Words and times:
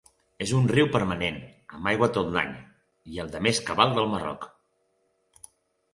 És 0.43 0.53
un 0.59 0.63
riu 0.71 0.87
permanent, 0.95 1.37
amb 1.77 1.91
aigua 1.93 2.09
tot 2.17 2.33
l'any, 2.37 2.55
i 3.17 3.23
el 3.25 3.29
de 3.37 3.45
més 3.49 3.63
cabal 3.71 3.97
del 3.99 4.13
Marroc. 4.15 4.49